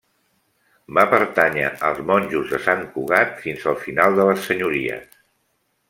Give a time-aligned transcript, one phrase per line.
[0.97, 5.23] Va pertànyer als monjos de Sant Cugat fins al final de les senyories.